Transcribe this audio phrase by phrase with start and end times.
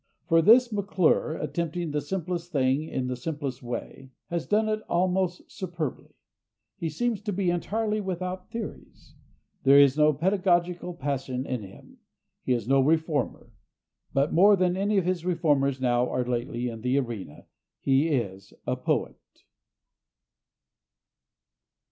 [0.27, 5.51] For this McClure, attempting the simplest thing in the simplest way, has done it almost
[5.51, 6.15] superbly.
[6.75, 9.13] He seems to be entirely without theories.
[9.61, 11.99] There is no pedagogical passion in him.
[12.41, 13.51] He is no reformer.
[14.11, 17.45] But more than any of the reformers now or lately in the arena,
[17.79, 19.19] he is a poet.